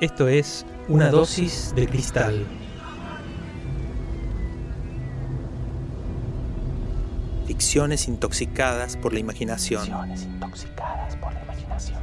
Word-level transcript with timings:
Esto 0.00 0.28
es 0.28 0.64
Una 0.88 1.10
dosis 1.10 1.74
de 1.76 1.86
cristal. 1.86 2.46
Ficciones 7.46 8.08
intoxicadas 8.08 8.96
por 8.96 9.12
la 9.12 9.18
imaginación. 9.18 9.82
Ficciones 9.82 10.22
intoxicadas 10.22 11.16
por 11.16 11.34
la 11.34 11.42
imaginación. 11.42 11.98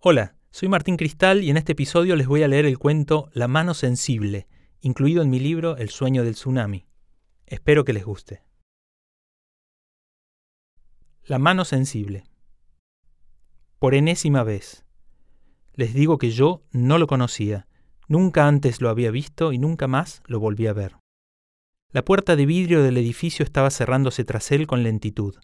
Hola, 0.00 0.34
soy 0.50 0.68
Martín 0.68 0.96
Cristal 0.96 1.44
y 1.44 1.50
en 1.50 1.56
este 1.56 1.70
episodio 1.70 2.16
les 2.16 2.26
voy 2.26 2.42
a 2.42 2.48
leer 2.48 2.66
el 2.66 2.78
cuento 2.78 3.30
La 3.32 3.46
mano 3.46 3.74
sensible, 3.74 4.48
incluido 4.80 5.22
en 5.22 5.30
mi 5.30 5.38
libro 5.38 5.76
El 5.76 5.90
sueño 5.90 6.24
del 6.24 6.34
tsunami. 6.34 6.87
Espero 7.50 7.82
que 7.84 7.94
les 7.94 8.04
guste. 8.04 8.42
La 11.24 11.38
mano 11.38 11.64
sensible. 11.64 12.24
Por 13.78 13.94
enésima 13.94 14.42
vez. 14.42 14.84
Les 15.72 15.94
digo 15.94 16.18
que 16.18 16.30
yo 16.30 16.62
no 16.72 16.98
lo 16.98 17.06
conocía, 17.06 17.66
nunca 18.06 18.46
antes 18.46 18.82
lo 18.82 18.90
había 18.90 19.10
visto 19.10 19.54
y 19.54 19.58
nunca 19.58 19.86
más 19.86 20.22
lo 20.26 20.40
volví 20.40 20.66
a 20.66 20.74
ver. 20.74 20.96
La 21.90 22.04
puerta 22.04 22.36
de 22.36 22.44
vidrio 22.44 22.82
del 22.82 22.98
edificio 22.98 23.44
estaba 23.44 23.70
cerrándose 23.70 24.24
tras 24.24 24.52
él 24.52 24.66
con 24.66 24.82
lentitud. 24.82 25.36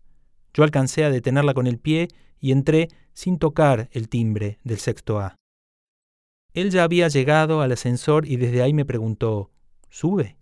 Yo 0.52 0.62
alcancé 0.62 1.04
a 1.04 1.10
detenerla 1.10 1.54
con 1.54 1.66
el 1.66 1.78
pie 1.78 2.08
y 2.38 2.52
entré 2.52 2.88
sin 3.14 3.38
tocar 3.38 3.88
el 3.92 4.10
timbre 4.10 4.58
del 4.62 4.78
sexto 4.78 5.20
A. 5.20 5.36
Él 6.52 6.70
ya 6.70 6.84
había 6.84 7.08
llegado 7.08 7.62
al 7.62 7.72
ascensor 7.72 8.26
y 8.28 8.36
desde 8.36 8.60
ahí 8.60 8.74
me 8.74 8.84
preguntó, 8.84 9.50
¿sube? 9.88 10.36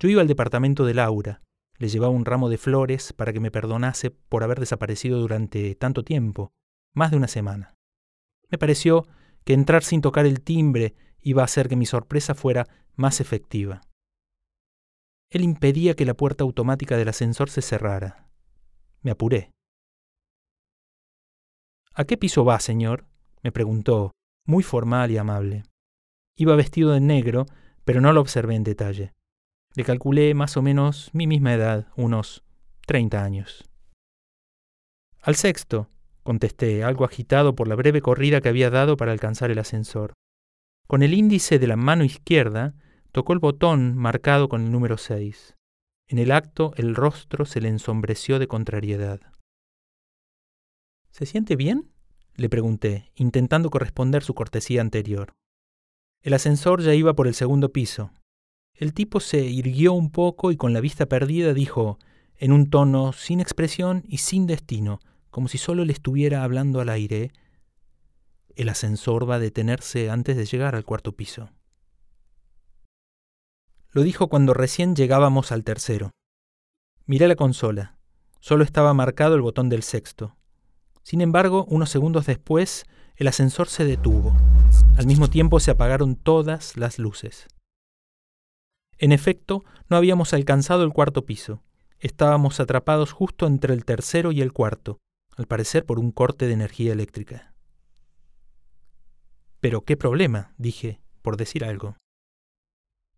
Yo 0.00 0.08
iba 0.08 0.22
al 0.22 0.28
departamento 0.28 0.86
de 0.86 0.94
Laura. 0.94 1.42
Le 1.76 1.88
llevaba 1.88 2.12
un 2.12 2.24
ramo 2.24 2.48
de 2.48 2.56
flores 2.56 3.12
para 3.12 3.34
que 3.34 3.40
me 3.40 3.50
perdonase 3.50 4.10
por 4.10 4.42
haber 4.42 4.58
desaparecido 4.58 5.18
durante 5.18 5.74
tanto 5.74 6.04
tiempo, 6.04 6.52
más 6.94 7.10
de 7.10 7.18
una 7.18 7.28
semana. 7.28 7.74
Me 8.48 8.56
pareció 8.56 9.06
que 9.44 9.52
entrar 9.52 9.84
sin 9.84 10.00
tocar 10.00 10.24
el 10.24 10.40
timbre 10.40 10.94
iba 11.20 11.42
a 11.42 11.44
hacer 11.44 11.68
que 11.68 11.76
mi 11.76 11.84
sorpresa 11.84 12.34
fuera 12.34 12.66
más 12.96 13.20
efectiva. 13.20 13.82
Él 15.30 15.42
impedía 15.42 15.94
que 15.94 16.06
la 16.06 16.14
puerta 16.14 16.44
automática 16.44 16.96
del 16.96 17.08
ascensor 17.08 17.50
se 17.50 17.60
cerrara. 17.60 18.26
Me 19.02 19.10
apuré. 19.10 19.50
¿A 21.94 22.04
qué 22.04 22.16
piso 22.16 22.44
va, 22.44 22.58
señor? 22.58 23.06
me 23.42 23.52
preguntó, 23.52 24.12
muy 24.46 24.62
formal 24.62 25.10
y 25.10 25.18
amable. 25.18 25.62
Iba 26.36 26.56
vestido 26.56 26.92
de 26.92 27.00
negro, 27.00 27.46
pero 27.84 28.00
no 28.00 28.12
lo 28.12 28.20
observé 28.20 28.54
en 28.54 28.64
detalle. 28.64 29.12
Le 29.74 29.84
calculé 29.84 30.34
más 30.34 30.56
o 30.56 30.62
menos 30.62 31.10
mi 31.12 31.26
misma 31.26 31.54
edad, 31.54 31.86
unos 31.96 32.42
treinta 32.86 33.22
años. 33.22 33.64
Al 35.22 35.36
sexto, 35.36 35.88
contesté, 36.22 36.82
algo 36.82 37.04
agitado 37.04 37.54
por 37.54 37.68
la 37.68 37.76
breve 37.76 38.00
corrida 38.00 38.40
que 38.40 38.48
había 38.48 38.70
dado 38.70 38.96
para 38.96 39.12
alcanzar 39.12 39.50
el 39.50 39.58
ascensor. 39.58 40.14
Con 40.88 41.02
el 41.02 41.14
índice 41.14 41.58
de 41.58 41.68
la 41.68 41.76
mano 41.76 42.02
izquierda, 42.02 42.74
tocó 43.12 43.32
el 43.32 43.38
botón 43.38 43.96
marcado 43.96 44.48
con 44.48 44.64
el 44.64 44.72
número 44.72 44.98
seis. 44.98 45.54
En 46.08 46.18
el 46.18 46.32
acto 46.32 46.72
el 46.76 46.96
rostro 46.96 47.44
se 47.44 47.60
le 47.60 47.68
ensombreció 47.68 48.40
de 48.40 48.48
contrariedad. 48.48 49.20
¿Se 51.12 51.26
siente 51.26 51.54
bien? 51.54 51.92
le 52.34 52.48
pregunté, 52.48 53.12
intentando 53.14 53.70
corresponder 53.70 54.24
su 54.24 54.34
cortesía 54.34 54.80
anterior. 54.80 55.32
El 56.22 56.34
ascensor 56.34 56.82
ya 56.82 56.94
iba 56.94 57.14
por 57.14 57.28
el 57.28 57.34
segundo 57.34 57.72
piso. 57.72 58.10
El 58.80 58.94
tipo 58.94 59.20
se 59.20 59.40
irguió 59.44 59.92
un 59.92 60.10
poco 60.10 60.50
y 60.50 60.56
con 60.56 60.72
la 60.72 60.80
vista 60.80 61.04
perdida 61.04 61.52
dijo, 61.52 61.98
en 62.38 62.50
un 62.50 62.70
tono 62.70 63.12
sin 63.12 63.38
expresión 63.38 64.04
y 64.08 64.16
sin 64.16 64.46
destino, 64.46 65.00
como 65.28 65.48
si 65.48 65.58
solo 65.58 65.84
le 65.84 65.92
estuviera 65.92 66.44
hablando 66.44 66.80
al 66.80 66.88
aire, 66.88 67.30
el 68.56 68.70
ascensor 68.70 69.28
va 69.28 69.34
a 69.34 69.38
detenerse 69.38 70.08
antes 70.08 70.34
de 70.34 70.46
llegar 70.46 70.74
al 70.74 70.86
cuarto 70.86 71.12
piso. 71.12 71.50
Lo 73.90 74.02
dijo 74.02 74.28
cuando 74.28 74.54
recién 74.54 74.96
llegábamos 74.96 75.52
al 75.52 75.62
tercero. 75.62 76.12
Miré 77.04 77.28
la 77.28 77.36
consola. 77.36 77.98
Solo 78.40 78.64
estaba 78.64 78.94
marcado 78.94 79.34
el 79.34 79.42
botón 79.42 79.68
del 79.68 79.82
sexto. 79.82 80.38
Sin 81.02 81.20
embargo, 81.20 81.66
unos 81.68 81.90
segundos 81.90 82.24
después, 82.24 82.86
el 83.16 83.28
ascensor 83.28 83.68
se 83.68 83.84
detuvo. 83.84 84.34
Al 84.96 85.06
mismo 85.06 85.28
tiempo 85.28 85.60
se 85.60 85.70
apagaron 85.70 86.16
todas 86.16 86.78
las 86.78 86.98
luces. 86.98 87.46
En 89.00 89.12
efecto, 89.12 89.64
no 89.88 89.96
habíamos 89.96 90.34
alcanzado 90.34 90.84
el 90.84 90.92
cuarto 90.92 91.24
piso. 91.24 91.62
Estábamos 92.00 92.60
atrapados 92.60 93.12
justo 93.12 93.46
entre 93.46 93.72
el 93.72 93.86
tercero 93.86 94.30
y 94.30 94.42
el 94.42 94.52
cuarto, 94.52 94.98
al 95.38 95.46
parecer 95.46 95.86
por 95.86 95.98
un 95.98 96.12
corte 96.12 96.46
de 96.46 96.52
energía 96.52 96.92
eléctrica. 96.92 97.54
Pero 99.58 99.86
qué 99.86 99.96
problema, 99.96 100.52
dije, 100.58 101.00
por 101.22 101.38
decir 101.38 101.64
algo. 101.64 101.96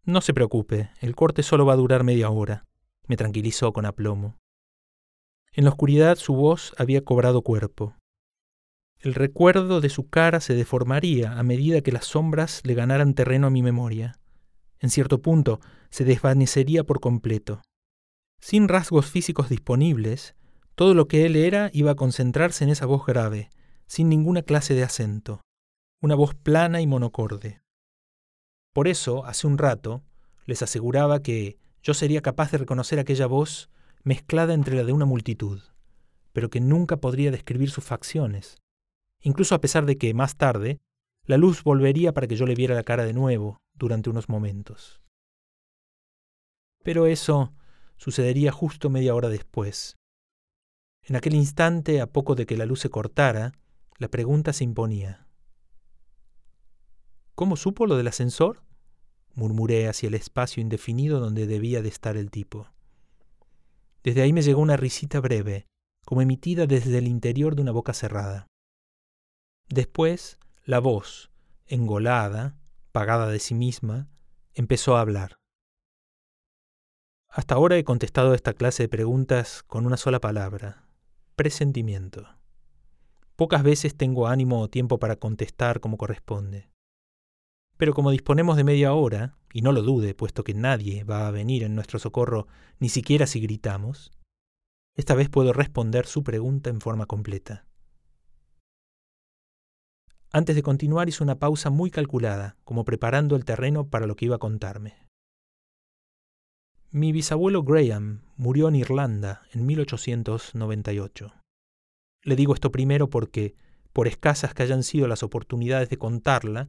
No 0.05 0.21
se 0.21 0.33
preocupe, 0.33 0.91
el 1.01 1.17
corte 1.17 1.43
solo 1.43 1.67
va 1.67 1.73
a 1.73 1.77
durar 1.77 2.05
media 2.05 2.31
hora, 2.31 2.65
me 3.09 3.17
tranquilizó 3.17 3.73
con 3.73 3.85
aplomo. 3.85 4.37
En 5.53 5.65
la 5.65 5.71
oscuridad 5.71 6.15
su 6.15 6.35
voz 6.35 6.75
había 6.79 7.03
cobrado 7.03 7.43
cuerpo. 7.43 7.97
El 9.01 9.15
recuerdo 9.15 9.81
de 9.81 9.89
su 9.89 10.09
cara 10.09 10.39
se 10.39 10.55
deformaría 10.55 11.33
a 11.33 11.43
medida 11.43 11.81
que 11.81 11.91
las 11.91 12.07
sombras 12.07 12.61
le 12.65 12.75
ganaran 12.75 13.15
terreno 13.15 13.49
a 13.49 13.51
mi 13.51 13.63
memoria. 13.63 14.22
En 14.83 14.91
cierto 14.91 15.23
punto 15.23 15.61
se 15.91 16.05
desvanecería 16.05 16.83
por 16.83 16.99
completo. 16.99 17.63
Sin 18.41 18.67
rasgos 18.67 19.07
físicos 19.07 19.49
disponibles, 19.49 20.35
todo 20.75 20.93
lo 20.95 21.07
que 21.07 21.25
él 21.25 21.37
era 21.37 21.71
iba 21.73 21.93
a 21.93 21.97
concentrarse 21.97 22.65
en 22.65 22.71
esa 22.71 22.87
voz 22.87 23.07
grave, 23.07 23.49
sin 23.87 24.09
ninguna 24.09 24.43
clase 24.43 24.75
de 24.75 24.83
acento, 24.83 25.41
una 26.03 26.17
voz 26.17 26.35
plana 26.35 26.81
y 26.81 26.89
monocorde. 26.89 27.63
Por 28.75 28.89
eso, 28.89 29.25
hace 29.25 29.47
un 29.47 29.57
rato, 29.57 30.03
les 30.47 30.63
aseguraba 30.63 31.23
que 31.23 31.59
yo 31.85 31.95
sería 31.95 32.21
capaz 32.21 32.51
de 32.51 32.59
reconocer 32.59 32.99
aquella 32.99 33.27
voz 33.27 33.71
mezclada 34.03 34.53
entre 34.53 34.75
la 34.75 34.83
de 34.83 34.93
una 34.93 35.05
multitud, 35.05 35.61
pero 36.33 36.51
que 36.51 36.61
nunca 36.61 36.97
podría 36.97 37.31
describir 37.31 37.71
sus 37.71 37.85
facciones, 37.85 38.57
incluso 39.21 39.55
a 39.55 39.61
pesar 39.61 39.87
de 39.87 39.97
que, 39.97 40.13
más 40.13 40.37
tarde, 40.37 40.81
la 41.25 41.37
luz 41.37 41.63
volvería 41.63 42.13
para 42.13 42.27
que 42.27 42.35
yo 42.35 42.47
le 42.47 42.57
viera 42.57 42.75
la 42.75 42.83
cara 42.83 43.05
de 43.05 43.13
nuevo 43.13 43.62
durante 43.75 44.11
unos 44.11 44.29
momentos. 44.29 45.03
Pero 46.83 47.07
eso 47.07 47.55
sucedería 47.97 48.53
justo 48.53 48.91
media 48.91 49.15
hora 49.15 49.29
después. 49.29 49.97
En 51.03 51.17
aquel 51.17 51.35
instante, 51.35 52.01
a 52.01 52.07
poco 52.07 52.35
de 52.35 52.47
que 52.47 52.57
la 52.57 52.67
luz 52.67 52.81
se 52.81 52.91
cortara, 52.91 53.53
la 53.99 54.09
pregunta 54.09 54.53
se 54.53 54.65
imponía. 54.65 55.27
¿Cómo 57.35 57.57
supo 57.57 57.87
lo 57.87 57.97
del 57.97 58.09
ascensor? 58.09 58.63
murmuré 59.35 59.89
hacia 59.89 60.09
el 60.09 60.15
espacio 60.15 60.61
indefinido 60.61 61.19
donde 61.19 61.47
debía 61.47 61.83
de 61.83 61.89
estar 61.89 62.17
el 62.17 62.31
tipo. 62.31 62.69
Desde 64.03 64.23
ahí 64.23 64.33
me 64.33 64.43
llegó 64.43 64.61
una 64.61 64.77
risita 64.77 65.21
breve, 65.21 65.67
como 66.05 66.23
emitida 66.23 66.67
desde 66.67 66.99
el 66.99 67.07
interior 67.07 67.55
de 67.55 67.63
una 67.63 67.73
boca 67.73 67.95
cerrada. 67.95 68.47
Después, 69.69 70.39
la 70.65 70.81
voz, 70.81 71.31
engolada, 71.67 72.59
pagada 72.93 73.29
de 73.29 73.39
sí 73.39 73.55
misma, 73.55 74.09
empezó 74.55 74.97
a 74.97 75.01
hablar. 75.01 75.39
Hasta 77.29 77.55
ahora 77.55 77.79
he 77.79 77.85
contestado 77.85 78.35
esta 78.35 78.53
clase 78.53 78.85
de 78.85 78.89
preguntas 78.91 79.63
con 79.63 79.87
una 79.87 79.97
sola 79.97 80.21
palabra, 80.21 80.87
presentimiento. 81.35 82.29
Pocas 83.37 83.63
veces 83.63 83.97
tengo 83.97 84.29
ánimo 84.29 84.61
o 84.61 84.69
tiempo 84.69 84.99
para 84.99 85.17
contestar 85.17 85.81
como 85.81 85.97
corresponde. 85.97 86.69
Pero 87.79 87.95
como 87.95 88.11
disponemos 88.11 88.59
de 88.59 88.65
media 88.65 88.93
hora, 88.93 89.39
y 89.53 89.63
no 89.63 89.73
lo 89.73 89.83
dude, 89.83 90.15
puesto 90.15 90.45
que 90.45 90.53
nadie 90.53 91.05
va 91.05 91.27
a 91.27 91.31
venir 91.31 91.63
en 91.63 91.75
nuestro 91.75 91.99
socorro, 91.99 92.47
ni 92.79 92.91
siquiera 92.91 93.27
si 93.27 93.41
gritamos, 93.41 94.13
esta 94.95 95.15
vez 95.15 95.31
puedo 95.31 95.55
responder 95.55 96.05
su 96.05 96.23
pregunta 96.23 96.69
en 96.69 96.83
forma 96.83 97.07
completa. 97.07 97.67
Antes 100.35 100.57
de 100.57 100.63
continuar 100.63 101.11
hizo 101.11 101.23
una 101.23 101.39
pausa 101.39 101.69
muy 101.69 101.91
calculada, 101.91 102.57
como 102.65 102.87
preparando 102.87 103.37
el 103.37 103.45
terreno 103.45 103.89
para 103.89 104.07
lo 104.07 104.17
que 104.17 104.25
iba 104.25 104.37
a 104.37 104.39
contarme. 104.39 104.95
Mi 106.91 107.13
bisabuelo 107.13 107.63
Graham 107.63 108.23
murió 108.37 108.69
en 108.69 108.77
Irlanda 108.77 109.43
en 109.53 109.67
1898. 109.67 111.35
Le 112.23 112.37
digo 112.37 112.55
esto 112.55 112.73
primero 112.73 113.11
porque, 113.11 113.55
por 113.93 114.09
escasas 114.09 114.55
que 114.55 114.63
hayan 114.63 114.83
sido 114.83 115.07
las 115.07 115.23
oportunidades 115.23 115.91
de 115.91 115.99
contarla, 115.99 116.69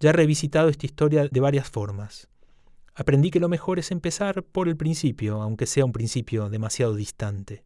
ya 0.00 0.10
he 0.10 0.12
revisitado 0.12 0.68
esta 0.68 0.84
historia 0.84 1.28
de 1.28 1.40
varias 1.40 1.70
formas. 1.70 2.28
Aprendí 2.94 3.30
que 3.30 3.40
lo 3.40 3.48
mejor 3.48 3.78
es 3.78 3.90
empezar 3.90 4.42
por 4.42 4.68
el 4.68 4.76
principio, 4.76 5.40
aunque 5.40 5.66
sea 5.66 5.86
un 5.86 5.92
principio 5.92 6.50
demasiado 6.50 6.94
distante. 6.94 7.64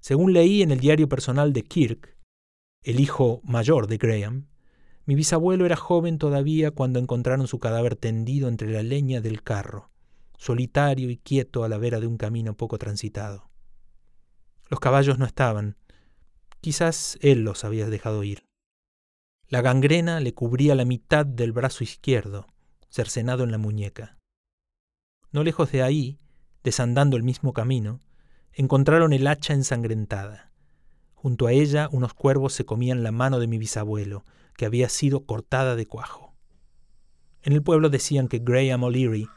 Según 0.00 0.32
leí 0.32 0.62
en 0.62 0.70
el 0.70 0.80
diario 0.80 1.08
personal 1.08 1.52
de 1.52 1.64
Kirk, 1.64 2.11
el 2.82 3.00
hijo 3.00 3.40
mayor 3.44 3.86
de 3.86 3.98
Graham, 3.98 4.46
mi 5.04 5.14
bisabuelo 5.14 5.66
era 5.66 5.76
joven 5.76 6.18
todavía 6.18 6.70
cuando 6.70 6.98
encontraron 6.98 7.46
su 7.46 7.58
cadáver 7.58 7.96
tendido 7.96 8.48
entre 8.48 8.70
la 8.72 8.82
leña 8.82 9.20
del 9.20 9.42
carro. 9.42 9.90
solitario 10.38 11.08
y 11.08 11.18
quieto 11.18 11.62
a 11.62 11.68
la 11.68 11.78
vera 11.78 12.00
de 12.00 12.08
un 12.08 12.16
camino 12.16 12.56
poco 12.56 12.76
transitado. 12.76 13.48
Los 14.68 14.80
caballos 14.80 15.16
no 15.16 15.24
estaban, 15.24 15.76
quizás 16.60 17.16
él 17.20 17.42
los 17.42 17.62
había 17.62 17.88
dejado 17.88 18.24
ir. 18.24 18.44
La 19.46 19.60
gangrena 19.60 20.18
le 20.18 20.34
cubría 20.34 20.74
la 20.74 20.84
mitad 20.84 21.26
del 21.26 21.52
brazo 21.52 21.84
izquierdo, 21.84 22.48
cercenado 22.88 23.44
en 23.44 23.52
la 23.52 23.58
muñeca. 23.58 24.18
No 25.30 25.44
lejos 25.44 25.70
de 25.70 25.82
ahí, 25.82 26.18
desandando 26.64 27.16
el 27.16 27.22
mismo 27.22 27.52
camino, 27.52 28.00
encontraron 28.52 29.12
el 29.12 29.26
hacha 29.28 29.54
ensangrentada. 29.54 30.51
Junto 31.22 31.46
a 31.46 31.52
ella 31.52 31.88
unos 31.92 32.14
cuervos 32.14 32.52
se 32.52 32.64
comían 32.64 33.04
la 33.04 33.12
mano 33.12 33.38
de 33.38 33.46
mi 33.46 33.56
bisabuelo, 33.56 34.24
que 34.56 34.66
había 34.66 34.88
sido 34.88 35.24
cortada 35.24 35.76
de 35.76 35.86
cuajo. 35.86 36.34
En 37.42 37.52
el 37.52 37.62
pueblo 37.62 37.90
decían 37.90 38.26
que 38.26 38.40
Graham 38.40 38.82
O'Leary 38.82 39.28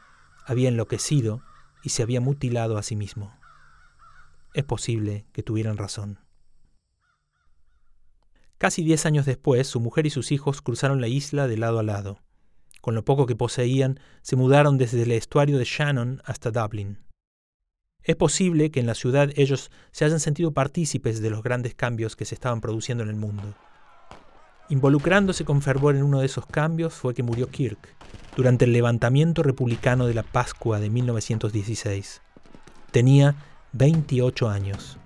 había 0.44 0.68
enloquecido 0.68 1.44
y 1.84 1.90
se 1.90 2.02
había 2.02 2.20
mutilado 2.20 2.76
a 2.76 2.82
sí 2.82 2.96
mismo. 2.96 3.38
Es 4.52 4.64
posible 4.64 5.26
que 5.32 5.44
tuvieran 5.44 5.76
razón. 5.76 6.18
Casi 8.58 8.82
diez 8.82 9.06
años 9.06 9.24
después, 9.24 9.68
su 9.68 9.78
mujer 9.78 10.06
y 10.06 10.10
sus 10.10 10.32
hijos 10.32 10.62
cruzaron 10.62 11.00
la 11.00 11.06
isla 11.06 11.46
de 11.46 11.56
lado 11.56 11.78
a 11.78 11.84
lado. 11.84 12.18
Con 12.80 12.96
lo 12.96 13.04
poco 13.04 13.26
que 13.26 13.36
poseían, 13.36 14.00
se 14.22 14.34
mudaron 14.34 14.76
desde 14.76 15.04
el 15.04 15.12
estuario 15.12 15.56
de 15.56 15.64
Shannon 15.64 16.20
hasta 16.24 16.50
Dublin. 16.50 17.05
Es 18.06 18.14
posible 18.14 18.70
que 18.70 18.78
en 18.78 18.86
la 18.86 18.94
ciudad 18.94 19.30
ellos 19.34 19.72
se 19.90 20.04
hayan 20.04 20.20
sentido 20.20 20.52
partícipes 20.52 21.20
de 21.20 21.28
los 21.28 21.42
grandes 21.42 21.74
cambios 21.74 22.14
que 22.14 22.24
se 22.24 22.36
estaban 22.36 22.60
produciendo 22.60 23.02
en 23.02 23.10
el 23.10 23.16
mundo. 23.16 23.42
Involucrándose 24.68 25.44
con 25.44 25.60
fervor 25.60 25.96
en 25.96 26.04
uno 26.04 26.20
de 26.20 26.26
esos 26.26 26.46
cambios 26.46 26.94
fue 26.94 27.14
que 27.14 27.24
murió 27.24 27.48
Kirk, 27.48 27.96
durante 28.36 28.64
el 28.64 28.72
levantamiento 28.72 29.42
republicano 29.42 30.06
de 30.06 30.14
la 30.14 30.22
Pascua 30.22 30.78
de 30.78 30.88
1916. 30.88 32.22
Tenía 32.92 33.34
28 33.72 34.48
años. 34.48 34.98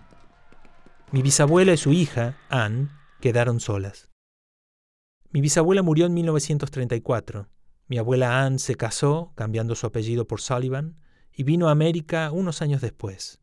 Mi 1.10 1.22
bisabuela 1.22 1.72
y 1.72 1.78
su 1.78 1.92
hija, 1.92 2.36
Anne, 2.50 2.88
quedaron 3.20 3.60
solas. 3.60 4.10
Mi 5.30 5.40
bisabuela 5.40 5.82
murió 5.82 6.04
en 6.04 6.12
1934. 6.12 7.48
Mi 7.88 7.96
abuela 7.96 8.42
Anne 8.44 8.58
se 8.58 8.74
casó, 8.74 9.32
cambiando 9.36 9.74
su 9.74 9.86
apellido 9.86 10.26
por 10.26 10.42
Sullivan, 10.42 11.00
y 11.34 11.42
vino 11.44 11.68
a 11.68 11.72
América 11.72 12.30
unos 12.32 12.62
años 12.62 12.80
después. 12.80 13.40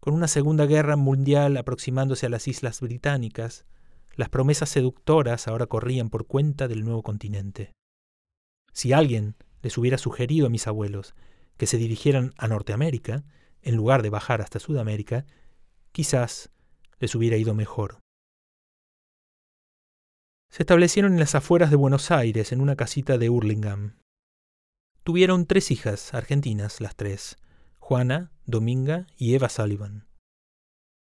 Con 0.00 0.14
una 0.14 0.28
Segunda 0.28 0.66
Guerra 0.66 0.96
Mundial 0.96 1.56
aproximándose 1.56 2.26
a 2.26 2.28
las 2.28 2.46
islas 2.48 2.80
británicas, 2.80 3.66
las 4.16 4.28
promesas 4.28 4.68
seductoras 4.68 5.48
ahora 5.48 5.66
corrían 5.66 6.10
por 6.10 6.26
cuenta 6.26 6.68
del 6.68 6.84
nuevo 6.84 7.02
continente. 7.02 7.72
Si 8.72 8.92
alguien 8.92 9.36
les 9.62 9.78
hubiera 9.78 9.98
sugerido 9.98 10.46
a 10.46 10.50
mis 10.50 10.66
abuelos 10.66 11.14
que 11.56 11.66
se 11.66 11.78
dirigieran 11.78 12.34
a 12.36 12.48
Norteamérica, 12.48 13.24
en 13.62 13.76
lugar 13.76 14.02
de 14.02 14.10
bajar 14.10 14.42
hasta 14.42 14.58
Sudamérica, 14.58 15.24
quizás 15.92 16.50
les 16.98 17.14
hubiera 17.14 17.36
ido 17.36 17.54
mejor. 17.54 18.00
Se 20.50 20.62
establecieron 20.62 21.14
en 21.14 21.20
las 21.20 21.34
afueras 21.34 21.70
de 21.70 21.76
Buenos 21.76 22.10
Aires, 22.10 22.52
en 22.52 22.60
una 22.60 22.76
casita 22.76 23.18
de 23.18 23.30
Hurlingham. 23.30 23.96
Tuvieron 25.04 25.44
tres 25.44 25.70
hijas, 25.70 26.14
argentinas 26.14 26.80
las 26.80 26.96
tres, 26.96 27.36
Juana, 27.78 28.32
Dominga 28.46 29.06
y 29.18 29.34
Eva 29.34 29.50
Sullivan. 29.50 30.06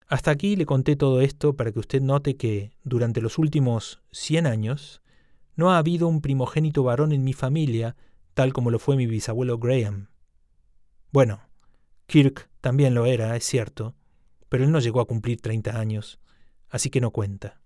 Hasta 0.08 0.32
aquí 0.32 0.56
le 0.56 0.66
conté 0.66 0.96
todo 0.96 1.20
esto 1.20 1.58
para 1.58 1.74
que 1.74 1.80
usted 1.80 2.02
note 2.02 2.38
que, 2.38 2.72
durante 2.86 3.20
los 3.20 3.38
últimos 3.38 4.02
cien 4.10 4.48
años, 4.48 5.02
no 5.58 5.72
ha 5.72 5.78
habido 5.78 6.08
un 6.08 6.22
primogénito 6.22 6.84
varón 6.84 7.12
en 7.12 7.26
mi 7.26 7.34
familia, 7.34 7.98
tal 8.34 8.54
como 8.54 8.72
lo 8.72 8.80
fue 8.80 8.96
mi 8.96 9.08
bisabuelo 9.08 9.58
Graham. 9.58 10.08
Bueno, 11.12 11.42
Kirk 12.06 12.50
también 12.62 12.94
lo 12.94 13.06
era, 13.06 13.36
es 13.36 13.44
cierto, 13.44 13.94
pero 14.48 14.64
él 14.64 14.72
no 14.72 14.80
llegó 14.80 15.02
a 15.02 15.06
cumplir 15.06 15.42
treinta 15.42 15.78
años, 15.78 16.22
así 16.70 16.90
que 16.90 17.02
no 17.02 17.12
cuenta. 17.12 17.60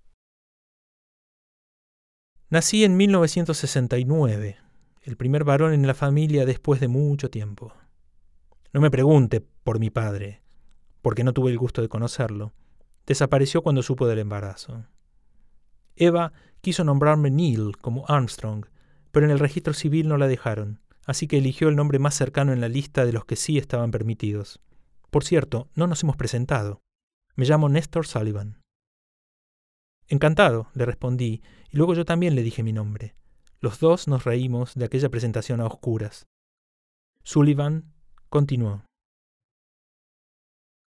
Nací 2.50 2.83
en 2.83 2.98
1969, 2.98 4.65
el 5.06 5.18
primer 5.18 5.44
varón 5.44 5.72
en 5.72 5.86
la 5.86 5.94
familia 5.94 6.46
después 6.46 6.80
de 6.80 6.88
mucho 6.88 7.30
tiempo. 7.30 7.72
No 8.74 8.81
me 8.81 8.90
pregunte 8.90 9.40
por 9.40 9.80
mi 9.80 9.92
padre, 9.92 10.42
porque 11.04 11.24
no 11.24 11.31
tuve 11.31 11.52
el 11.52 11.60
gusto 11.60 11.84
de 11.84 11.90
conocerlo. 11.90 12.54
Desapareció 13.06 13.62
cuando 13.62 13.84
supo 13.84 14.07
del 14.07 14.18
embarazo. 14.18 14.88
Eva 15.96 16.34
quiso 16.60 16.84
nombrarme 16.84 17.30
Neil 17.30 17.78
como 17.78 18.06
Armstrong, 18.07 18.66
pero 19.12 19.28
en 19.28 19.31
el 19.31 19.38
registro 19.38 19.75
civil 19.75 20.07
no 20.07 20.18
la 20.18 20.28
dejaron, 20.28 20.81
así 21.06 21.28
que 21.28 21.38
eligió 21.38 21.69
el 21.69 21.75
nombre 21.75 22.00
más 22.00 22.16
cercano 22.16 22.52
en 22.52 22.60
la 22.60 22.68
lista 22.68 23.06
de 23.06 23.13
los 23.13 23.25
que 23.25 23.36
sí 23.36 23.60
estaban 23.60 23.92
permitidos. 23.92 24.60
Por 25.12 25.24
cierto, 25.24 25.69
no 25.75 25.86
nos 25.86 26.02
hemos 26.02 26.18
presentado. 26.18 26.81
Me 27.36 27.46
llamo 27.46 27.69
Néstor 27.69 28.07
Sullivan. 28.07 28.60
Encantado, 30.07 30.68
le 30.74 30.86
respondí, 30.86 31.44
y 31.69 31.78
luego 31.78 31.94
yo 31.94 32.06
también 32.06 32.34
le 32.34 32.42
dije 32.42 32.63
mi 32.63 32.74
nombre. 32.74 33.16
Los 33.66 33.80
dos 33.80 34.08
nos 34.08 34.26
reímos 34.26 34.76
de 34.76 34.86
aquella 34.86 35.10
presentación 35.10 35.60
a 35.60 35.66
oscuras. 35.66 36.28
Sullivan 37.24 37.96
continuó. 38.30 38.84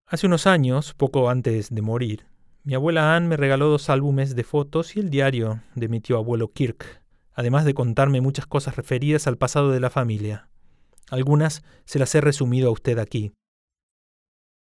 Hace 0.06 0.28
unos 0.28 0.46
años, 0.46 0.94
poco 0.94 1.28
antes 1.28 1.74
de 1.74 1.82
morir, 1.82 2.26
mi 2.62 2.74
abuela 2.74 3.16
Anne 3.16 3.26
me 3.26 3.36
regaló 3.36 3.66
dos 3.66 3.90
álbumes 3.90 4.36
de 4.36 4.44
fotos 4.44 4.96
y 4.96 5.00
el 5.00 5.10
diario 5.10 5.60
de 5.74 5.88
mi 5.88 5.98
tío 5.98 6.18
abuelo 6.18 6.52
Kirk, 6.52 7.02
además 7.32 7.64
de 7.64 7.74
contarme 7.74 8.20
muchas 8.20 8.46
cosas 8.46 8.76
referidas 8.76 9.26
al 9.26 9.38
pasado 9.38 9.72
de 9.72 9.80
la 9.80 9.90
familia. 9.90 10.48
Algunas 11.10 11.64
se 11.84 11.98
las 11.98 12.14
he 12.14 12.20
resumido 12.20 12.68
a 12.68 12.72
usted 12.72 13.00
aquí. 13.00 13.32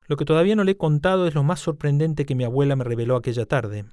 Lo 0.07 0.17
que 0.17 0.25
todavía 0.25 0.55
no 0.55 0.63
le 0.63 0.71
he 0.71 0.77
contado 0.77 1.27
es 1.27 1.35
lo 1.35 1.43
más 1.43 1.59
sorprendente 1.59 2.25
que 2.25 2.33
mi 2.33 2.43
abuela 2.43 2.75
me 2.75 2.85
reveló 2.85 3.15
aquella 3.15 3.45
tarde. 3.45 3.85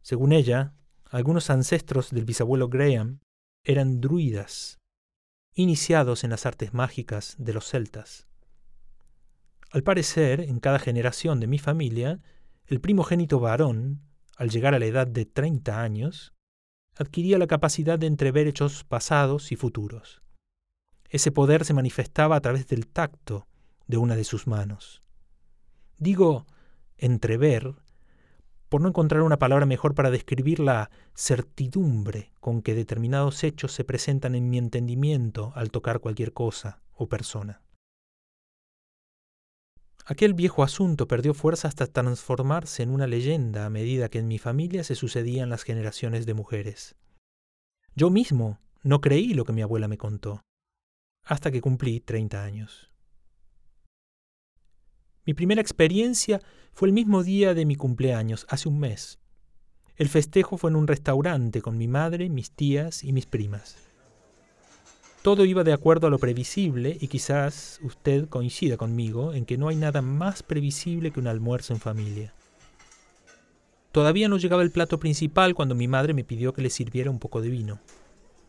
Según 0.00 0.32
ella, 0.32 0.76
algunos 1.16 1.48
ancestros 1.48 2.10
del 2.10 2.26
bisabuelo 2.26 2.68
Graham 2.68 3.20
eran 3.64 4.02
druidas, 4.02 4.80
iniciados 5.54 6.24
en 6.24 6.30
las 6.30 6.44
artes 6.44 6.74
mágicas 6.74 7.36
de 7.38 7.54
los 7.54 7.70
celtas. 7.70 8.28
Al 9.70 9.82
parecer, 9.82 10.42
en 10.42 10.60
cada 10.60 10.78
generación 10.78 11.40
de 11.40 11.46
mi 11.46 11.58
familia, 11.58 12.20
el 12.66 12.82
primogénito 12.82 13.40
varón, 13.40 14.02
al 14.36 14.50
llegar 14.50 14.74
a 14.74 14.78
la 14.78 14.84
edad 14.84 15.06
de 15.06 15.24
30 15.24 15.80
años, 15.80 16.34
adquiría 16.98 17.38
la 17.38 17.46
capacidad 17.46 17.98
de 17.98 18.08
entrever 18.08 18.46
hechos 18.46 18.84
pasados 18.84 19.52
y 19.52 19.56
futuros. 19.56 20.20
Ese 21.08 21.32
poder 21.32 21.64
se 21.64 21.72
manifestaba 21.72 22.36
a 22.36 22.42
través 22.42 22.66
del 22.66 22.88
tacto 22.88 23.48
de 23.86 23.96
una 23.96 24.16
de 24.16 24.24
sus 24.24 24.46
manos. 24.46 25.02
Digo 25.96 26.44
entrever 26.98 27.74
por 28.68 28.80
no 28.80 28.88
encontrar 28.88 29.22
una 29.22 29.38
palabra 29.38 29.66
mejor 29.66 29.94
para 29.94 30.10
describir 30.10 30.60
la 30.60 30.90
certidumbre 31.14 32.32
con 32.40 32.62
que 32.62 32.74
determinados 32.74 33.44
hechos 33.44 33.72
se 33.72 33.84
presentan 33.84 34.34
en 34.34 34.50
mi 34.50 34.58
entendimiento 34.58 35.52
al 35.54 35.70
tocar 35.70 36.00
cualquier 36.00 36.32
cosa 36.32 36.80
o 36.94 37.08
persona. 37.08 37.62
Aquel 40.08 40.34
viejo 40.34 40.62
asunto 40.62 41.08
perdió 41.08 41.34
fuerza 41.34 41.66
hasta 41.66 41.88
transformarse 41.88 42.84
en 42.84 42.90
una 42.90 43.08
leyenda 43.08 43.66
a 43.66 43.70
medida 43.70 44.08
que 44.08 44.20
en 44.20 44.28
mi 44.28 44.38
familia 44.38 44.84
se 44.84 44.94
sucedían 44.94 45.50
las 45.50 45.64
generaciones 45.64 46.26
de 46.26 46.34
mujeres. 46.34 46.94
Yo 47.96 48.10
mismo 48.10 48.60
no 48.84 49.00
creí 49.00 49.34
lo 49.34 49.44
que 49.44 49.52
mi 49.52 49.62
abuela 49.62 49.88
me 49.88 49.98
contó, 49.98 50.42
hasta 51.24 51.50
que 51.50 51.60
cumplí 51.60 51.98
treinta 51.98 52.44
años. 52.44 52.88
Mi 55.26 55.34
primera 55.34 55.60
experiencia 55.60 56.40
fue 56.72 56.86
el 56.86 56.94
mismo 56.94 57.24
día 57.24 57.52
de 57.52 57.66
mi 57.66 57.74
cumpleaños, 57.74 58.46
hace 58.48 58.68
un 58.68 58.78
mes. 58.78 59.18
El 59.96 60.08
festejo 60.08 60.56
fue 60.56 60.70
en 60.70 60.76
un 60.76 60.86
restaurante 60.86 61.60
con 61.62 61.76
mi 61.76 61.88
madre, 61.88 62.28
mis 62.28 62.52
tías 62.52 63.02
y 63.02 63.12
mis 63.12 63.26
primas. 63.26 63.76
Todo 65.22 65.44
iba 65.44 65.64
de 65.64 65.72
acuerdo 65.72 66.06
a 66.06 66.10
lo 66.10 66.20
previsible 66.20 66.96
y 67.00 67.08
quizás 67.08 67.80
usted 67.82 68.28
coincida 68.28 68.76
conmigo 68.76 69.34
en 69.34 69.46
que 69.46 69.58
no 69.58 69.66
hay 69.66 69.74
nada 69.74 70.00
más 70.00 70.44
previsible 70.44 71.10
que 71.10 71.18
un 71.18 71.26
almuerzo 71.26 71.74
en 71.74 71.80
familia. 71.80 72.32
Todavía 73.90 74.28
no 74.28 74.36
llegaba 74.36 74.62
el 74.62 74.70
plato 74.70 75.00
principal 75.00 75.56
cuando 75.56 75.74
mi 75.74 75.88
madre 75.88 76.14
me 76.14 76.22
pidió 76.22 76.52
que 76.52 76.62
le 76.62 76.70
sirviera 76.70 77.10
un 77.10 77.18
poco 77.18 77.40
de 77.40 77.48
vino. 77.48 77.80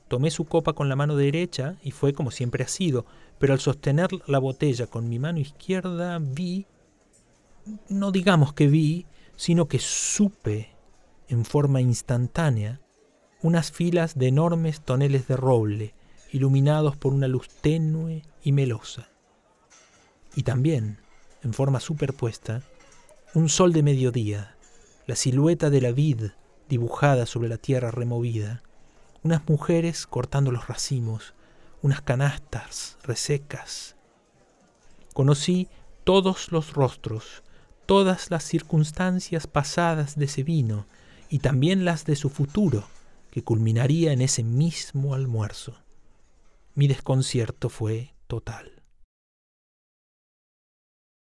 Tomé 0.08 0.32
su 0.32 0.46
copa 0.46 0.74
con 0.74 0.90
la 0.90 0.96
mano 0.96 1.16
derecha 1.16 1.76
y 1.84 1.92
fue 1.92 2.14
como 2.14 2.32
siempre 2.32 2.64
ha 2.64 2.68
sido, 2.68 3.06
pero 3.40 3.54
al 3.54 3.60
sostener 3.60 4.10
la 4.26 4.40
botella 4.40 4.88
con 4.88 5.10
mi 5.10 5.20
mano 5.20 5.40
izquierda 5.40 6.20
vi, 6.20 6.66
no 7.90 8.12
digamos 8.12 8.54
que 8.54 8.68
vi, 8.68 9.06
sino 9.36 9.68
que 9.68 9.80
supe 9.80 10.70
en 11.28 11.44
forma 11.44 11.82
instantánea 11.82 12.80
unas 13.42 13.72
filas 13.72 14.18
de 14.18 14.28
enormes 14.28 14.82
toneles 14.82 15.28
de 15.28 15.38
roble 15.38 15.94
iluminados 16.32 16.96
por 16.98 17.14
una 17.14 17.28
luz 17.28 17.48
tenue 17.62 18.24
y 18.44 18.52
melosa. 18.52 19.10
Y 20.36 20.44
también, 20.44 21.00
en 21.44 21.54
forma 21.54 21.80
superpuesta, 21.80 22.64
un 23.34 23.50
sol 23.50 23.74
de 23.74 23.84
mediodía, 23.84 24.56
la 25.06 25.16
silueta 25.16 25.70
de 25.70 25.82
la 25.82 25.92
vid 25.92 26.32
dibujada 26.68 27.26
sobre 27.26 27.50
la 27.50 27.58
tierra 27.58 27.92
removida, 27.92 28.62
unas 29.24 29.48
mujeres 29.48 30.08
cortando 30.08 30.52
los 30.52 30.68
racimos, 30.68 31.34
unas 31.82 32.02
canastas 32.02 32.98
resecas 33.04 33.98
Conocí 35.18 35.68
todos 36.04 36.52
los 36.52 36.74
rostros, 36.74 37.42
todas 37.88 38.30
las 38.30 38.44
circunstancias 38.44 39.48
pasadas 39.48 40.16
de 40.16 40.26
ese 40.26 40.44
vino 40.44 40.86
y 41.28 41.40
también 41.40 41.86
las 41.86 42.06
de 42.06 42.16
su 42.16 42.30
futuro, 42.30 42.88
que 43.32 43.44
culminaría 43.44 44.14
en 44.14 44.22
ese 44.22 44.44
mismo 44.44 45.16
almuerzo. 45.16 45.74
Mi 46.76 46.88
desconcierto 46.88 47.70
fue 47.70 48.14
total. 48.28 48.84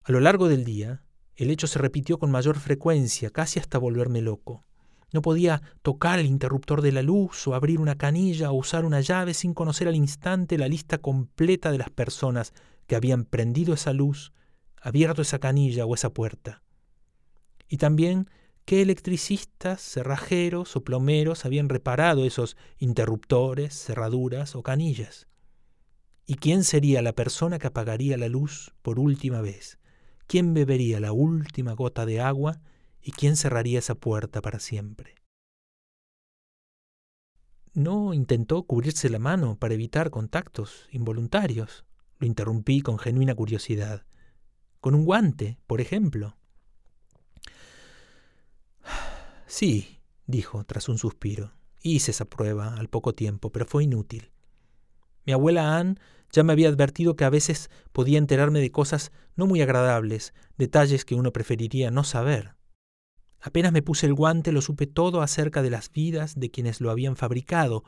A 0.04 0.12
lo 0.12 0.20
largo 0.20 0.48
del 0.48 0.64
día, 0.64 1.02
el 1.36 1.50
hecho 1.50 1.66
se 1.66 1.78
repitió 1.78 2.18
con 2.18 2.30
mayor 2.30 2.58
frecuencia, 2.58 3.28
casi 3.28 3.60
hasta 3.60 3.76
volverme 3.76 4.22
loco. 4.22 4.64
No 5.12 5.20
podía 5.20 5.62
tocar 5.82 6.18
el 6.18 6.26
interruptor 6.26 6.80
de 6.80 6.90
la 6.90 7.02
luz 7.02 7.46
o 7.46 7.54
abrir 7.54 7.80
una 7.80 7.96
canilla 7.96 8.50
o 8.50 8.54
usar 8.54 8.84
una 8.84 9.00
llave 9.00 9.34
sin 9.34 9.52
conocer 9.52 9.86
al 9.86 9.94
instante 9.94 10.56
la 10.56 10.68
lista 10.68 10.98
completa 10.98 11.70
de 11.70 11.78
las 11.78 11.90
personas 11.90 12.54
que 12.86 12.96
habían 12.96 13.24
prendido 13.24 13.74
esa 13.74 13.92
luz, 13.92 14.32
abierto 14.80 15.22
esa 15.22 15.38
canilla 15.38 15.84
o 15.84 15.94
esa 15.94 16.10
puerta. 16.10 16.62
Y 17.68 17.76
también 17.76 18.30
qué 18.64 18.80
electricistas, 18.80 19.82
cerrajeros 19.82 20.76
o 20.76 20.84
plomeros 20.84 21.44
habían 21.44 21.68
reparado 21.68 22.24
esos 22.24 22.56
interruptores, 22.78 23.74
cerraduras 23.74 24.56
o 24.56 24.62
canillas. 24.62 25.28
¿Y 26.24 26.36
quién 26.36 26.64
sería 26.64 27.02
la 27.02 27.12
persona 27.12 27.58
que 27.58 27.66
apagaría 27.66 28.16
la 28.16 28.28
luz 28.28 28.72
por 28.80 28.98
última 28.98 29.42
vez? 29.42 29.78
¿Quién 30.26 30.54
bebería 30.54 31.00
la 31.00 31.12
última 31.12 31.72
gota 31.72 32.06
de 32.06 32.20
agua 32.20 32.60
y 33.02 33.12
quién 33.12 33.36
cerraría 33.36 33.80
esa 33.80 33.94
puerta 33.94 34.40
para 34.40 34.60
siempre? 34.60 35.16
¿No 37.74 38.12
intentó 38.12 38.64
cubrirse 38.64 39.08
la 39.08 39.18
mano 39.18 39.56
para 39.56 39.74
evitar 39.74 40.10
contactos 40.10 40.88
involuntarios? 40.90 41.86
Lo 42.18 42.26
interrumpí 42.26 42.82
con 42.82 42.98
genuina 42.98 43.34
curiosidad. 43.34 44.04
Con 44.80 44.94
un 44.94 45.04
guante, 45.04 45.58
por 45.66 45.80
ejemplo. 45.80 46.36
Sí, 49.46 49.98
dijo 50.26 50.64
tras 50.64 50.88
un 50.88 50.96
suspiro. 50.96 51.52
Hice 51.82 52.12
esa 52.12 52.24
prueba 52.24 52.74
al 52.74 52.88
poco 52.88 53.14
tiempo, 53.14 53.50
pero 53.50 53.66
fue 53.66 53.84
inútil. 53.84 54.32
Mi 55.26 55.32
abuela 55.34 55.76
Anne 55.76 55.96
ya 56.30 56.42
me 56.42 56.52
había 56.52 56.68
advertido 56.68 57.16
que 57.16 57.24
a 57.24 57.30
veces 57.30 57.70
podía 57.92 58.18
enterarme 58.18 58.60
de 58.60 58.72
cosas 58.72 59.12
no 59.36 59.46
muy 59.46 59.60
agradables, 59.60 60.32
detalles 60.56 61.04
que 61.04 61.14
uno 61.14 61.32
preferiría 61.32 61.90
no 61.90 62.02
saber. 62.02 62.54
Apenas 63.42 63.72
me 63.72 63.82
puse 63.82 64.06
el 64.06 64.14
guante 64.14 64.52
lo 64.52 64.62
supe 64.62 64.86
todo 64.86 65.20
acerca 65.20 65.62
de 65.62 65.70
las 65.70 65.90
vidas 65.90 66.38
de 66.38 66.50
quienes 66.50 66.80
lo 66.80 66.90
habían 66.90 67.16
fabricado, 67.16 67.84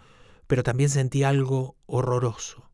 pero 0.47 0.63
también 0.63 0.91
sentí 0.91 1.23
algo 1.23 1.77
horroroso, 1.87 2.71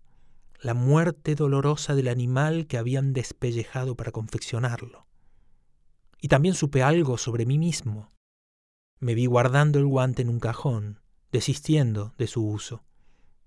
la 0.61 0.75
muerte 0.75 1.35
dolorosa 1.35 1.95
del 1.95 2.09
animal 2.09 2.67
que 2.67 2.79
habían 2.79 3.13
despellejado 3.13 3.97
para 3.97 4.13
confeccionarlo. 4.13 5.07
Y 6.21 6.29
también 6.29 6.55
supe 6.55 6.83
algo 6.83 7.19
sobre 7.19 7.47
mí 7.47 7.59
mismo. 7.59 8.13
Me 8.99 9.15
vi 9.15 9.27
guardando 9.27 9.79
el 9.79 9.87
guante 9.87 10.23
en 10.23 10.29
un 10.29 10.41
cajón, 10.41 11.01
desistiendo 11.31 12.15
de 12.19 12.27
su 12.27 12.45
uso 12.45 12.83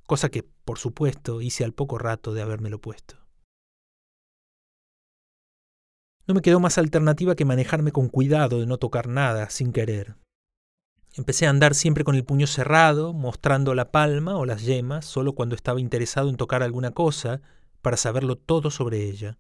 cosa 0.06 0.30
que, 0.30 0.44
por 0.44 0.78
supuesto, 0.78 1.42
hice 1.42 1.64
al 1.64 1.74
poco 1.74 1.98
rato 1.98 2.34
de 2.34 2.42
habérmelo 2.42 2.80
puesto. 2.80 3.16
No 6.26 6.34
me 6.34 6.42
quedó 6.42 6.60
más 6.60 6.78
alternativa 6.78 7.36
que 7.36 7.46
manejarme 7.46 7.92
con 7.92 8.08
cuidado 8.08 8.60
de 8.60 8.66
no 8.66 8.78
tocar 8.78 9.08
nada 9.08 9.50
sin 9.50 9.74
querer. 9.74 10.16
Empecé 11.16 11.46
a 11.46 11.50
andar 11.50 11.76
siempre 11.76 12.04
con 12.04 12.16
el 12.16 12.24
puño 12.24 12.48
cerrado, 12.48 13.14
mostrando 13.14 13.76
la 13.76 13.92
palma 13.92 14.38
o 14.38 14.46
las 14.46 14.64
yemas 14.64 15.06
solo 15.06 15.34
cuando 15.34 15.56
estaba 15.56 15.80
interesado 15.80 16.30
en 16.30 16.38
tocar 16.38 16.64
alguna 16.64 16.92
cosa 16.92 17.42
para 17.82 17.98
saberlo 17.98 18.38
todo 18.38 18.72
sobre 18.72 19.04
ella. 19.04 19.38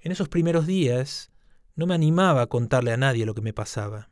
En 0.00 0.10
esos 0.10 0.28
primeros 0.28 0.66
días 0.66 1.30
no 1.76 1.86
me 1.86 1.94
animaba 1.94 2.42
a 2.42 2.46
contarle 2.48 2.92
a 2.92 2.96
nadie 2.96 3.26
lo 3.26 3.34
que 3.34 3.42
me 3.42 3.52
pasaba. 3.52 4.10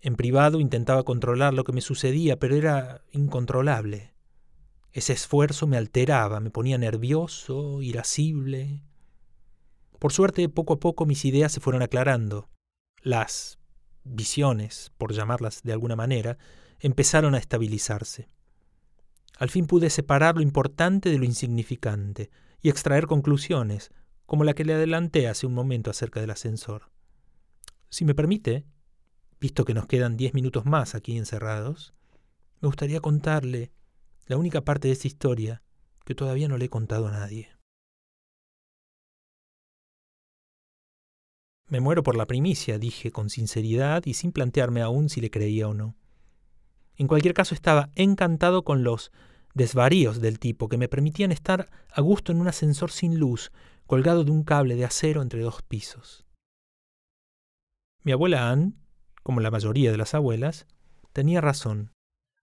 En 0.00 0.16
privado 0.16 0.60
intentaba 0.60 1.02
controlar 1.02 1.54
lo 1.54 1.64
que 1.64 1.72
me 1.72 1.80
sucedía, 1.80 2.38
pero 2.38 2.54
era 2.54 3.02
incontrolable. 3.10 4.14
Ese 4.92 5.12
esfuerzo 5.12 5.66
me 5.66 5.76
alteraba, 5.76 6.38
me 6.40 6.50
ponía 6.50 6.76
nervioso, 6.76 7.82
irascible. 7.82 8.82
Por 10.02 10.12
suerte, 10.12 10.48
poco 10.48 10.72
a 10.72 10.80
poco 10.80 11.06
mis 11.06 11.24
ideas 11.24 11.52
se 11.52 11.60
fueron 11.60 11.80
aclarando. 11.80 12.50
Las 13.02 13.60
visiones, 14.02 14.90
por 14.98 15.12
llamarlas 15.12 15.62
de 15.62 15.72
alguna 15.72 15.94
manera, 15.94 16.38
empezaron 16.80 17.36
a 17.36 17.38
estabilizarse. 17.38 18.26
Al 19.38 19.48
fin 19.48 19.68
pude 19.68 19.90
separar 19.90 20.34
lo 20.34 20.42
importante 20.42 21.08
de 21.08 21.18
lo 21.18 21.24
insignificante 21.24 22.30
y 22.60 22.68
extraer 22.68 23.06
conclusiones, 23.06 23.92
como 24.26 24.42
la 24.42 24.54
que 24.54 24.64
le 24.64 24.74
adelanté 24.74 25.28
hace 25.28 25.46
un 25.46 25.54
momento 25.54 25.88
acerca 25.88 26.20
del 26.20 26.32
ascensor. 26.32 26.90
Si 27.88 28.04
me 28.04 28.16
permite, 28.16 28.66
visto 29.38 29.64
que 29.64 29.72
nos 29.72 29.86
quedan 29.86 30.16
diez 30.16 30.34
minutos 30.34 30.66
más 30.66 30.96
aquí 30.96 31.16
encerrados, 31.16 31.94
me 32.60 32.66
gustaría 32.66 32.98
contarle 32.98 33.70
la 34.26 34.36
única 34.36 34.62
parte 34.62 34.88
de 34.88 34.94
esta 34.94 35.06
historia 35.06 35.62
que 36.04 36.16
todavía 36.16 36.48
no 36.48 36.58
le 36.58 36.64
he 36.64 36.70
contado 36.70 37.06
a 37.06 37.12
nadie. 37.12 37.50
Me 41.68 41.80
muero 41.80 42.02
por 42.02 42.16
la 42.16 42.26
primicia, 42.26 42.78
dije 42.78 43.10
con 43.10 43.30
sinceridad 43.30 44.04
y 44.06 44.14
sin 44.14 44.32
plantearme 44.32 44.82
aún 44.82 45.08
si 45.08 45.20
le 45.20 45.30
creía 45.30 45.68
o 45.68 45.74
no. 45.74 45.96
En 46.96 47.08
cualquier 47.08 47.34
caso 47.34 47.54
estaba 47.54 47.90
encantado 47.94 48.64
con 48.64 48.84
los 48.84 49.10
desvaríos 49.54 50.20
del 50.20 50.38
tipo 50.38 50.68
que 50.68 50.78
me 50.78 50.88
permitían 50.88 51.32
estar 51.32 51.70
a 51.90 52.00
gusto 52.00 52.32
en 52.32 52.40
un 52.40 52.48
ascensor 52.48 52.90
sin 52.90 53.18
luz, 53.18 53.52
colgado 53.86 54.24
de 54.24 54.30
un 54.30 54.44
cable 54.44 54.76
de 54.76 54.84
acero 54.84 55.22
entre 55.22 55.40
dos 55.42 55.62
pisos. 55.62 56.26
Mi 58.02 58.12
abuela 58.12 58.50
Anne, 58.50 58.74
como 59.22 59.40
la 59.40 59.50
mayoría 59.50 59.90
de 59.90 59.98
las 59.98 60.14
abuelas, 60.14 60.66
tenía 61.12 61.40
razón. 61.40 61.92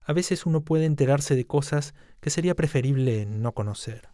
A 0.02 0.12
veces 0.12 0.46
uno 0.46 0.64
puede 0.64 0.86
enterarse 0.86 1.36
de 1.36 1.46
cosas 1.46 1.94
que 2.20 2.30
sería 2.30 2.54
preferible 2.54 3.26
no 3.26 3.52
conocer. 3.52 4.08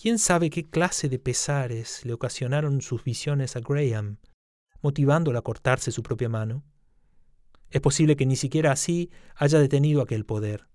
¿Quién 0.00 0.20
sabe 0.20 0.48
qué 0.48 0.64
clase 0.64 1.08
de 1.08 1.18
pesares 1.18 2.04
le 2.04 2.12
ocasionaron 2.12 2.82
sus 2.82 3.02
visiones 3.02 3.56
a 3.56 3.60
Graham, 3.60 4.18
motivándolo 4.80 5.40
a 5.40 5.42
cortarse 5.42 5.90
su 5.90 6.04
propia 6.04 6.28
mano? 6.28 6.62
Es 7.70 7.80
posible 7.80 8.14
que 8.14 8.24
ni 8.24 8.36
siquiera 8.36 8.70
así 8.70 9.10
haya 9.34 9.58
detenido 9.58 10.00
aquel 10.00 10.24
poder. 10.24 10.68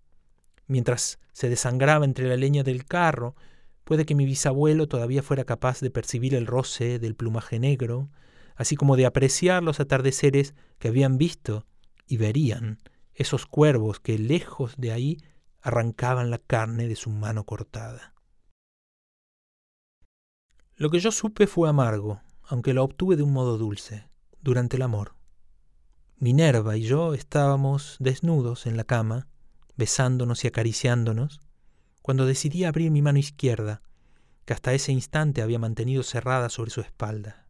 Mientras 0.68 1.20
se 1.32 1.48
desangraba 1.48 2.04
entre 2.04 2.28
la 2.28 2.36
leña 2.36 2.64
del 2.64 2.84
carro, 2.84 3.38
puede 3.86 4.06
que 4.06 4.14
mi 4.14 4.26
bisabuelo 4.26 4.90
todavía 4.90 5.24
fuera 5.24 5.46
capaz 5.46 5.80
de 5.80 5.90
percibir 5.90 6.36
el 6.36 6.46
roce 6.46 7.00
del 7.00 7.16
plumaje 7.16 7.60
negro, 7.60 8.12
así 8.58 8.76
como 8.76 8.98
de 8.98 9.06
apreciar 9.06 9.64
los 9.64 9.80
atardeceres 9.80 10.54
que 10.80 10.90
habían 10.90 11.18
visto 11.18 11.66
y 12.06 12.18
verían 12.18 12.82
esos 13.14 13.46
cuervos 13.46 14.02
que 14.02 14.20
lejos 14.20 14.74
de 14.78 14.92
ahí 14.92 15.18
arrancaban 15.62 16.30
la 16.30 16.40
carne 16.40 16.90
de 16.90 16.98
su 16.98 17.10
mano 17.10 17.46
cortada. 17.46 18.13
Lo 20.84 20.90
que 20.90 21.00
yo 21.00 21.14
supe 21.14 21.48
fue 21.48 21.70
amargo, 21.70 22.20
aunque 22.44 22.74
lo 22.74 22.84
obtuve 22.84 23.16
de 23.16 23.24
un 23.24 23.32
modo 23.32 23.58
dulce, 23.58 24.10
durante 24.42 24.76
el 24.76 24.82
amor. 24.82 25.16
Minerva 26.18 26.76
y 26.76 26.82
yo 26.82 27.14
estábamos 27.14 27.96
desnudos 28.02 28.66
en 28.66 28.76
la 28.76 28.84
cama, 28.84 29.30
besándonos 29.78 30.44
y 30.44 30.50
acariciándonos, 30.50 31.40
cuando 32.02 32.26
decidí 32.26 32.66
abrir 32.66 32.92
mi 32.92 33.02
mano 33.02 33.18
izquierda, 33.18 33.82
que 34.44 34.52
hasta 34.52 34.74
ese 34.74 34.92
instante 34.92 35.42
había 35.42 35.58
mantenido 35.58 36.04
cerrada 36.04 36.50
sobre 36.50 36.72
su 36.72 36.82
espalda. 36.82 37.48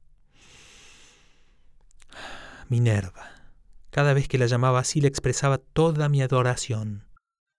Minerva. 2.69 3.31
Cada 3.89 4.13
vez 4.13 4.27
que 4.27 4.37
la 4.37 4.45
llamaba 4.45 4.77
así 4.77 5.01
le 5.01 5.07
expresaba 5.07 5.57
toda 5.57 6.07
mi 6.07 6.21
adoración, 6.21 7.07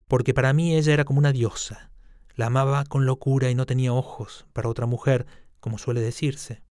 porque 0.07 0.35
para 0.35 0.53
mí 0.53 0.77
ella 0.77 0.93
era 0.93 1.05
como 1.05 1.19
una 1.19 1.33
diosa. 1.33 1.91
La 2.37 2.47
amaba 2.47 2.85
con 2.85 3.07
locura 3.07 3.51
y 3.51 3.57
no 3.57 3.67
tenía 3.67 3.93
ojos 3.93 4.47
para 4.53 4.69
otra 4.69 4.87
mujer, 4.87 5.27
como 5.65 5.79
suele 5.79 6.03
decirse. 6.03 6.63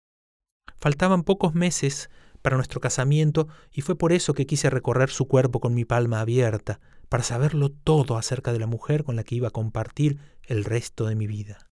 Faltaban 0.77 1.23
pocos 1.23 1.55
meses 1.55 2.11
para 2.43 2.57
nuestro 2.57 2.79
casamiento 2.79 3.49
y 3.71 3.81
fue 3.81 3.97
por 3.97 4.13
eso 4.13 4.35
que 4.35 4.45
quise 4.45 4.69
recorrer 4.69 5.09
su 5.09 5.27
cuerpo 5.29 5.61
con 5.61 5.73
mi 5.73 5.87
palma 5.87 6.21
abierta, 6.21 6.79
para 7.09 7.23
saberlo 7.23 7.71
todo 7.71 8.19
acerca 8.19 8.53
de 8.53 8.59
la 8.59 8.67
mujer 8.67 9.03
con 9.03 9.17
la 9.17 9.25
que 9.25 9.35
iba 9.35 9.49
a 9.49 9.53
compartir 9.53 10.19
el 10.43 10.67
resto 10.67 11.07
de 11.07 11.15
mi 11.15 11.27
vida. 11.27 11.71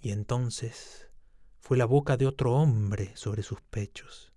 Y 0.00 0.12
entonces 0.12 1.10
fue 1.60 1.76
la 1.76 1.84
boca 1.84 2.16
de 2.16 2.26
otro 2.26 2.54
hombre 2.54 3.14
sobre 3.14 3.42
sus 3.42 3.60
pechos. 3.60 4.32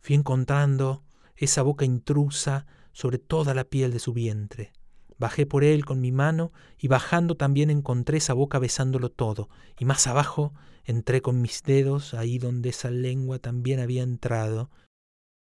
Fui 0.00 0.14
encontrando 0.16 1.02
esa 1.34 1.62
boca 1.62 1.86
intrusa 1.86 2.66
sobre 2.92 3.16
toda 3.16 3.54
la 3.54 3.64
piel 3.64 3.90
de 3.90 4.00
su 4.00 4.12
vientre. 4.12 4.74
Bajé 5.20 5.44
por 5.44 5.64
él 5.64 5.84
con 5.84 6.00
mi 6.00 6.12
mano 6.12 6.50
y 6.78 6.88
bajando 6.88 7.36
también 7.36 7.68
encontré 7.68 8.16
esa 8.16 8.32
boca 8.32 8.58
besándolo 8.58 9.10
todo, 9.10 9.50
y 9.78 9.84
más 9.84 10.06
abajo 10.06 10.54
entré 10.82 11.20
con 11.20 11.42
mis 11.42 11.62
dedos 11.62 12.14
ahí 12.14 12.38
donde 12.38 12.70
esa 12.70 12.90
lengua 12.90 13.38
también 13.38 13.80
había 13.80 14.02
entrado, 14.02 14.70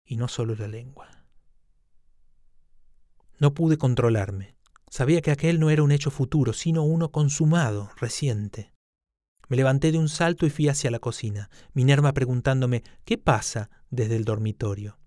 y 0.07 0.17
no 0.17 0.27
solo 0.27 0.57
la 0.57 0.69
lengua. 0.69 1.27
No 3.39 3.53
pude 3.53 3.77
controlarme. 3.77 4.57
Sabía 4.89 5.21
que 5.21 5.33
aquel 5.33 5.61
no 5.61 5.69
era 5.69 5.83
un 5.83 5.93
hecho 5.93 6.11
futuro, 6.11 6.55
sino 6.55 6.83
uno 6.83 7.13
consumado, 7.13 7.91
reciente. 8.01 8.73
Me 9.49 9.59
levanté 9.59 9.93
de 9.93 9.99
un 9.99 10.09
salto 10.09 10.47
y 10.47 10.51
fui 10.51 10.69
hacia 10.69 10.91
la 10.91 10.99
cocina, 10.99 11.51
Minerva 11.75 12.15
preguntándome 12.15 12.85
¿qué 13.05 13.19
pasa? 13.19 13.69
desde 13.91 14.17
el 14.17 14.25
dormitorio. 14.25 14.99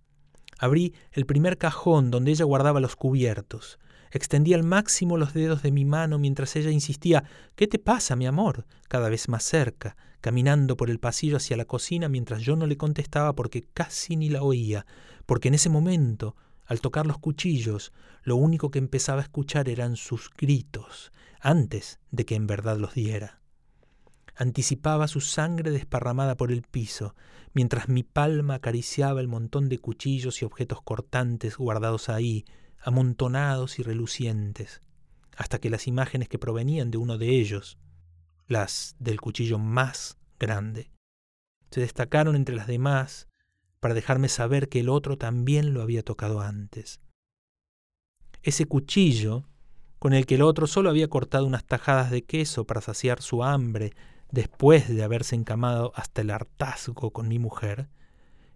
Abrí 0.59 0.93
el 1.13 1.25
primer 1.25 1.57
cajón 1.57 2.11
donde 2.11 2.29
ella 2.29 2.45
guardaba 2.45 2.79
los 2.79 2.95
cubiertos. 2.95 3.79
Extendí 4.11 4.53
al 4.53 4.63
máximo 4.63 5.17
los 5.17 5.33
dedos 5.33 5.63
de 5.63 5.71
mi 5.71 5.85
mano 5.85 6.19
mientras 6.19 6.55
ella 6.55 6.69
insistía 6.69 7.23
¿Qué 7.55 7.67
te 7.67 7.79
pasa, 7.79 8.15
mi 8.15 8.27
amor? 8.27 8.65
cada 8.89 9.07
vez 9.07 9.29
más 9.29 9.43
cerca, 9.43 9.95
caminando 10.19 10.75
por 10.75 10.89
el 10.89 10.99
pasillo 10.99 11.37
hacia 11.37 11.57
la 11.57 11.65
cocina 11.65 12.09
mientras 12.09 12.41
yo 12.41 12.55
no 12.57 12.67
le 12.67 12.77
contestaba 12.77 13.33
porque 13.33 13.63
casi 13.73 14.17
ni 14.17 14.29
la 14.29 14.43
oía, 14.43 14.85
porque 15.25 15.47
en 15.47 15.53
ese 15.53 15.69
momento, 15.69 16.35
al 16.65 16.81
tocar 16.81 17.05
los 17.05 17.17
cuchillos, 17.19 17.93
lo 18.23 18.35
único 18.35 18.69
que 18.69 18.79
empezaba 18.79 19.21
a 19.21 19.23
escuchar 19.23 19.69
eran 19.69 19.95
sus 19.95 20.29
gritos, 20.37 21.11
antes 21.39 21.99
de 22.11 22.25
que 22.25 22.35
en 22.35 22.47
verdad 22.47 22.77
los 22.77 22.93
diera. 22.93 23.39
Anticipaba 24.35 25.07
su 25.07 25.21
sangre 25.21 25.71
desparramada 25.71 26.35
por 26.35 26.51
el 26.51 26.63
piso, 26.63 27.15
mientras 27.53 27.89
mi 27.89 28.03
palma 28.03 28.55
acariciaba 28.55 29.21
el 29.21 29.27
montón 29.27 29.69
de 29.69 29.79
cuchillos 29.79 30.41
y 30.41 30.45
objetos 30.45 30.81
cortantes 30.81 31.57
guardados 31.57 32.09
ahí, 32.09 32.45
amontonados 32.83 33.79
y 33.79 33.83
relucientes, 33.83 34.81
hasta 35.35 35.59
que 35.59 35.69
las 35.69 35.88
imágenes 35.88 36.29
que 36.29 36.39
provenían 36.39 36.91
de 36.91 36.97
uno 36.97 37.17
de 37.17 37.29
ellos, 37.29 37.77
las 38.47 38.95
del 39.00 39.21
cuchillo 39.21 39.59
más 39.59 40.17
grande, 40.39 40.91
se 41.69 41.81
destacaron 41.81 42.35
entre 42.35 42.55
las 42.55 42.67
demás 42.67 43.27
para 43.79 43.93
dejarme 43.93 44.29
saber 44.29 44.69
que 44.69 44.81
el 44.81 44.89
otro 44.89 45.17
también 45.17 45.73
lo 45.73 45.81
había 45.81 46.03
tocado 46.03 46.41
antes. 46.41 47.00
Ese 48.43 48.65
cuchillo, 48.65 49.45
con 50.00 50.13
el 50.13 50.25
que 50.25 50.35
el 50.35 50.41
otro 50.41 50.67
solo 50.67 50.89
había 50.89 51.07
cortado 51.07 51.45
unas 51.45 51.65
tajadas 51.65 52.11
de 52.11 52.23
queso 52.23 52.65
para 52.65 52.81
saciar 52.81 53.21
su 53.21 53.43
hambre 53.43 53.93
después 54.31 54.89
de 54.89 55.03
haberse 55.03 55.35
encamado 55.35 55.91
hasta 55.95 56.21
el 56.21 56.31
hartazgo 56.31 57.11
con 57.11 57.27
mi 57.27 57.39
mujer, 57.39 57.89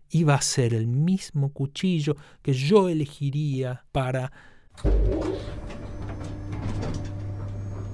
iba 0.10 0.36
a 0.36 0.42
ser 0.42 0.74
el 0.74 0.88
mismo 0.88 1.52
cuchillo 1.52 2.16
que 2.42 2.54
yo 2.54 2.90
elegiría 2.90 3.86
para... 3.92 4.32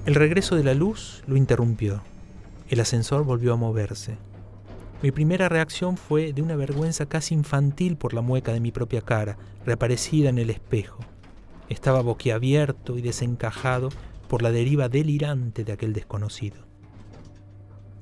El 0.04 0.14
regreso 0.14 0.56
de 0.56 0.64
la 0.64 0.74
luz 0.74 1.22
lo 1.26 1.36
interrumpió. 1.36 2.02
El 2.68 2.80
ascensor 2.80 3.24
volvió 3.24 3.52
a 3.52 3.56
moverse. 3.56 4.16
Mi 5.02 5.10
primera 5.10 5.48
reacción 5.48 5.96
fue 5.96 6.32
de 6.32 6.42
una 6.42 6.56
vergüenza 6.56 7.06
casi 7.06 7.34
infantil 7.34 7.96
por 7.96 8.14
la 8.14 8.20
mueca 8.20 8.52
de 8.52 8.60
mi 8.60 8.72
propia 8.72 9.00
cara, 9.00 9.36
reaparecida 9.66 10.28
en 10.28 10.38
el 10.38 10.50
espejo. 10.50 11.04
Estaba 11.68 12.02
boquiabierto 12.02 12.98
y 12.98 13.02
desencajado 13.02 13.88
por 14.28 14.42
la 14.42 14.50
deriva 14.50 14.88
delirante 14.88 15.64
de 15.64 15.72
aquel 15.72 15.92
desconocido. 15.92 16.66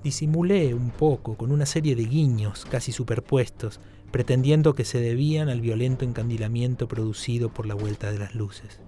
Disimulé 0.02 0.72
un 0.74 0.90
poco 0.90 1.36
con 1.36 1.52
una 1.52 1.66
serie 1.66 1.94
de 1.96 2.04
guiños 2.04 2.64
casi 2.64 2.92
superpuestos, 2.92 3.80
pretendiendo 4.10 4.74
que 4.74 4.84
se 4.84 5.00
debían 5.00 5.48
al 5.48 5.60
violento 5.60 6.04
encandilamiento 6.04 6.88
producido 6.88 7.52
por 7.52 7.66
la 7.66 7.74
vuelta 7.74 8.10
de 8.10 8.18
las 8.18 8.34
luces. 8.34 8.80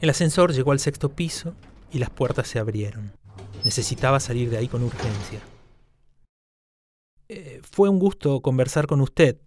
El 0.00 0.10
ascensor 0.10 0.52
llegó 0.52 0.72
al 0.72 0.80
sexto 0.80 1.10
piso 1.10 1.54
y 1.92 1.98
las 1.98 2.10
puertas 2.10 2.48
se 2.48 2.58
abrieron. 2.58 3.12
Necesitaba 3.64 4.20
salir 4.20 4.50
de 4.50 4.58
ahí 4.58 4.68
con 4.68 4.82
urgencia. 4.82 5.40
Eh, 7.28 7.60
fue 7.62 7.88
un 7.88 7.98
gusto 7.98 8.40
conversar 8.42 8.86
con 8.86 9.00
usted. 9.00 9.38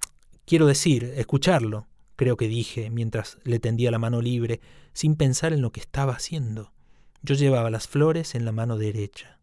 Quiero 0.46 0.66
decir, 0.66 1.14
escucharlo, 1.16 1.88
creo 2.16 2.38
que 2.38 2.48
dije 2.48 2.90
mientras 2.90 3.38
le 3.44 3.60
tendía 3.60 3.92
la 3.92 4.00
mano 4.00 4.22
libre, 4.22 4.62
sin 4.94 5.16
pensar 5.16 5.54
en 5.54 5.62
lo 5.62 5.72
que 5.72 5.80
estaba 5.80 6.14
haciendo. 6.14 6.74
Yo 7.22 7.36
llevaba 7.36 7.70
las 7.70 7.88
flores 7.88 8.34
en 8.34 8.46
la 8.46 8.52
mano 8.52 8.78
derecha. 8.78 9.40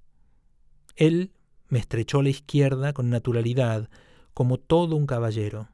Él 0.97 1.33
me 1.69 1.79
estrechó 1.79 2.23
la 2.23 2.31
izquierda 2.31 2.93
con 2.93 3.11
naturalidad, 3.11 3.89
como 4.35 4.59
todo 4.59 4.97
un 4.97 5.07
caballero. 5.07 5.69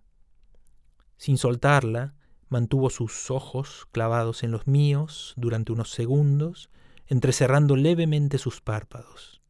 Sin 1.16 1.38
soltarla, 1.38 2.14
mantuvo 2.48 2.90
sus 2.90 3.30
ojos 3.30 3.88
clavados 3.90 4.42
en 4.42 4.50
los 4.50 4.66
míos 4.66 5.34
durante 5.36 5.72
unos 5.72 5.90
segundos, 5.90 6.70
entrecerrando 7.06 7.76
levemente 7.76 8.38
sus 8.38 8.60
párpados. 8.60 9.40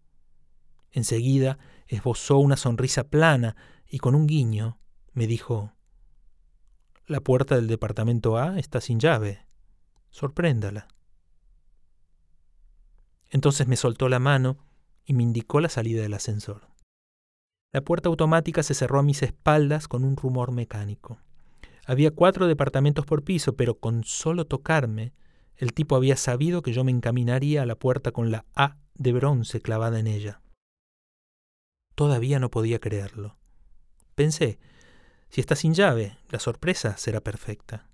Enseguida 0.92 1.58
esbozó 1.88 2.38
una 2.38 2.56
sonrisa 2.56 3.04
plana 3.04 3.56
y 3.88 3.98
con 3.98 4.14
un 4.14 4.26
guiño 4.26 4.78
me 5.12 5.26
dijo 5.26 5.72
La 7.06 7.20
puerta 7.20 7.56
del 7.56 7.66
departamento 7.66 8.36
A 8.36 8.58
está 8.58 8.80
sin 8.80 9.00
llave. 9.00 9.46
Sorpréndala. 10.10 10.88
Entonces 13.28 13.66
me 13.68 13.76
soltó 13.76 14.08
la 14.08 14.18
mano 14.18 14.58
y 15.04 15.14
me 15.14 15.22
indicó 15.22 15.60
la 15.60 15.68
salida 15.68 16.02
del 16.02 16.14
ascensor. 16.14 16.69
La 17.72 17.82
puerta 17.82 18.08
automática 18.08 18.64
se 18.64 18.74
cerró 18.74 18.98
a 18.98 19.04
mis 19.04 19.22
espaldas 19.22 19.86
con 19.86 20.02
un 20.02 20.16
rumor 20.16 20.50
mecánico. 20.50 21.20
Había 21.86 22.10
cuatro 22.10 22.48
departamentos 22.48 23.06
por 23.06 23.22
piso, 23.22 23.54
pero 23.54 23.78
con 23.78 24.02
solo 24.02 24.44
tocarme, 24.44 25.12
el 25.56 25.72
tipo 25.72 25.94
había 25.94 26.16
sabido 26.16 26.62
que 26.62 26.72
yo 26.72 26.82
me 26.82 26.90
encaminaría 26.90 27.62
a 27.62 27.66
la 27.66 27.76
puerta 27.76 28.10
con 28.10 28.32
la 28.32 28.44
A 28.56 28.76
de 28.94 29.12
bronce 29.12 29.60
clavada 29.60 30.00
en 30.00 30.08
ella. 30.08 30.40
Todavía 31.94 32.40
no 32.40 32.50
podía 32.50 32.80
creerlo. 32.80 33.36
Pensé, 34.16 34.58
si 35.28 35.40
está 35.40 35.54
sin 35.54 35.74
llave, 35.74 36.18
la 36.28 36.40
sorpresa 36.40 36.96
será 36.96 37.20
perfecta. 37.20 37.88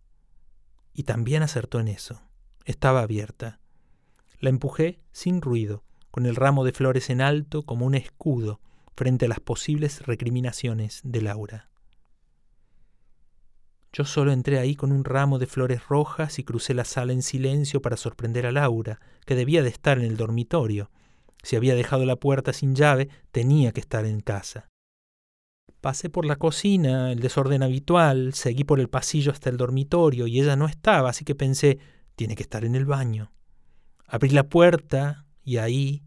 Y 0.95 1.03
también 1.03 1.43
acertó 1.43 1.81
en 1.81 1.89
eso. 1.89 2.23
Estaba 2.65 3.03
abierta. 3.03 3.61
La 4.41 4.49
empujé 4.49 5.01
sin 5.13 5.43
ruido, 5.43 5.85
con 6.11 6.25
el 6.25 6.35
ramo 6.35 6.65
de 6.65 6.73
flores 6.73 7.11
en 7.11 7.21
alto 7.21 7.63
como 7.63 7.85
un 7.85 7.95
escudo 7.95 8.61
frente 8.97 9.27
a 9.27 9.29
las 9.29 9.41
posibles 9.41 10.03
recriminaciones 10.07 11.01
de 11.05 11.21
Laura. 11.21 11.69
Yo 13.93 14.05
solo 14.05 14.33
entré 14.33 14.59
ahí 14.59 14.75
con 14.75 14.93
un 14.93 15.05
ramo 15.05 15.39
de 15.39 15.47
flores 15.47 15.87
rojas 15.89 16.39
y 16.39 16.45
crucé 16.45 16.75
la 16.75 16.85
sala 16.85 17.13
en 17.13 17.23
silencio 17.23 17.81
para 17.81 17.97
sorprender 17.97 18.47
a 18.47 18.53
Laura, 18.53 19.01
que 19.25 19.35
debía 19.35 19.63
de 19.63 19.69
estar 19.69 19.99
en 19.99 20.05
el 20.05 20.17
dormitorio. 20.17 20.91
Si 21.43 21.57
había 21.57 21.75
dejado 21.75 22.05
la 22.05 22.17
puerta 22.17 22.53
sin 22.53 22.75
llave, 22.75 23.09
tenía 23.33 23.73
que 23.73 23.81
estar 23.81 24.05
en 24.05 24.21
casa. 24.21 24.69
Pasé 25.81 26.11
por 26.11 26.27
la 26.27 26.37
cocina, 26.37 27.13
el 27.13 27.21
desorden 27.21 27.63
habitual, 27.63 28.35
seguí 28.35 28.65
por 28.65 28.81
el 28.81 28.89
pasillo 28.89 29.31
hasta 29.31 29.51
el 29.51 29.57
dormitorio 29.57 30.27
y 30.27 30.41
ella 30.41 30.57
no 30.57 30.67
estaba, 30.67 31.11
así 31.11 31.25
que 31.25 31.35
pensé, 31.35 31.79
tiene 32.17 32.35
que 32.35 32.43
estar 32.43 32.65
en 32.65 32.75
el 32.75 32.87
baño. 32.87 33.33
Abrí 34.07 34.31
la 34.31 34.49
puerta 34.49 35.27
y 35.45 35.59
ahí, 35.59 36.03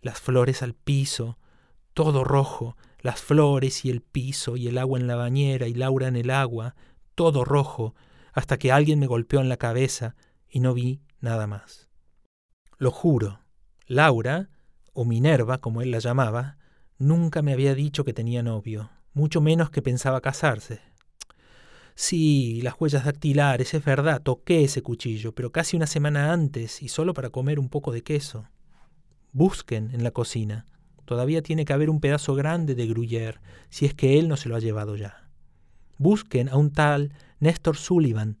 las 0.00 0.20
flores 0.20 0.62
al 0.62 0.74
piso, 0.74 1.38
todo 1.98 2.22
rojo, 2.22 2.76
las 3.00 3.20
flores 3.20 3.84
y 3.84 3.90
el 3.90 4.02
piso 4.02 4.56
y 4.56 4.68
el 4.68 4.78
agua 4.78 5.00
en 5.00 5.08
la 5.08 5.16
bañera 5.16 5.66
y 5.66 5.74
Laura 5.74 6.06
en 6.06 6.14
el 6.14 6.30
agua, 6.30 6.76
todo 7.16 7.44
rojo, 7.44 7.96
hasta 8.32 8.56
que 8.56 8.70
alguien 8.70 9.00
me 9.00 9.08
golpeó 9.08 9.40
en 9.40 9.48
la 9.48 9.56
cabeza 9.56 10.14
y 10.48 10.60
no 10.60 10.74
vi 10.74 11.02
nada 11.20 11.48
más. 11.48 11.88
Lo 12.76 12.92
juro, 12.92 13.40
Laura, 13.88 14.48
o 14.92 15.04
Minerva, 15.04 15.58
como 15.58 15.82
él 15.82 15.90
la 15.90 15.98
llamaba, 15.98 16.56
nunca 16.98 17.42
me 17.42 17.52
había 17.52 17.74
dicho 17.74 18.04
que 18.04 18.12
tenía 18.12 18.44
novio, 18.44 18.90
mucho 19.12 19.40
menos 19.40 19.70
que 19.70 19.82
pensaba 19.82 20.20
casarse. 20.20 20.80
Sí, 21.96 22.60
las 22.62 22.80
huellas 22.80 23.06
dactilares, 23.06 23.74
es 23.74 23.84
verdad, 23.84 24.22
toqué 24.22 24.62
ese 24.62 24.82
cuchillo, 24.82 25.34
pero 25.34 25.50
casi 25.50 25.76
una 25.76 25.88
semana 25.88 26.32
antes 26.32 26.80
y 26.80 26.90
solo 26.90 27.12
para 27.12 27.30
comer 27.30 27.58
un 27.58 27.68
poco 27.68 27.90
de 27.90 28.04
queso. 28.04 28.48
Busquen 29.32 29.90
en 29.92 30.04
la 30.04 30.12
cocina. 30.12 30.64
Todavía 31.08 31.40
tiene 31.40 31.64
que 31.64 31.72
haber 31.72 31.88
un 31.88 32.00
pedazo 32.00 32.34
grande 32.34 32.74
de 32.74 32.86
gruyère, 32.86 33.40
si 33.70 33.86
es 33.86 33.94
que 33.94 34.18
él 34.18 34.28
no 34.28 34.36
se 34.36 34.50
lo 34.50 34.56
ha 34.56 34.58
llevado 34.58 34.94
ya. 34.94 35.30
Busquen 35.96 36.50
a 36.50 36.56
un 36.56 36.70
tal 36.70 37.14
Néstor 37.40 37.78
Sullivan. 37.78 38.36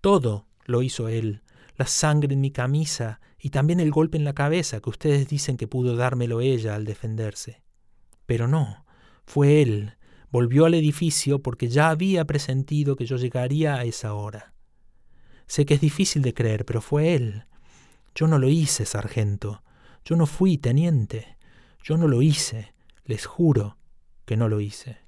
Todo 0.00 0.46
lo 0.64 0.80
hizo 0.80 1.08
él. 1.08 1.42
La 1.76 1.86
sangre 1.86 2.32
en 2.32 2.40
mi 2.40 2.50
camisa 2.50 3.20
y 3.38 3.50
también 3.50 3.78
el 3.78 3.90
golpe 3.90 4.16
en 4.16 4.24
la 4.24 4.32
cabeza 4.32 4.80
que 4.80 4.88
ustedes 4.88 5.28
dicen 5.28 5.58
que 5.58 5.68
pudo 5.68 5.94
dármelo 5.94 6.40
ella 6.40 6.76
al 6.76 6.86
defenderse. 6.86 7.62
Pero 8.24 8.48
no, 8.48 8.86
fue 9.26 9.60
él. 9.60 9.92
Volvió 10.30 10.64
al 10.64 10.72
edificio 10.72 11.42
porque 11.42 11.68
ya 11.68 11.90
había 11.90 12.24
presentido 12.24 12.96
que 12.96 13.04
yo 13.04 13.18
llegaría 13.18 13.74
a 13.74 13.84
esa 13.84 14.14
hora. 14.14 14.54
Sé 15.46 15.66
que 15.66 15.74
es 15.74 15.82
difícil 15.82 16.22
de 16.22 16.32
creer, 16.32 16.64
pero 16.64 16.80
fue 16.80 17.14
él. 17.14 17.44
Yo 18.14 18.28
no 18.28 18.38
lo 18.38 18.48
hice, 18.48 18.86
sargento. 18.86 19.62
Yo 20.06 20.16
no 20.16 20.24
fui 20.24 20.56
teniente, 20.56 21.36
yo 21.82 21.96
no 21.96 22.06
lo 22.06 22.22
hice, 22.22 22.74
les 23.04 23.26
juro 23.26 23.76
que 24.24 24.36
no 24.36 24.48
lo 24.48 24.60
hice. 24.60 24.98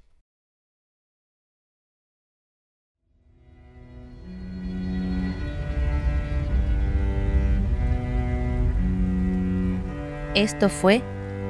Esto 10.35 10.69
fue 10.69 11.01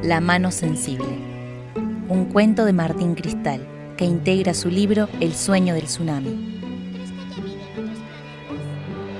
La 0.02 0.20
mano 0.20 0.50
sensible, 0.50 1.08
un 2.10 2.26
cuento 2.30 2.66
de 2.66 2.74
Martín 2.74 3.14
Cristal 3.14 3.66
que 3.96 4.04
integra 4.04 4.52
su 4.52 4.68
libro 4.68 5.08
El 5.20 5.34
sueño 5.34 5.72
del 5.74 5.84
tsunami. 5.84 6.60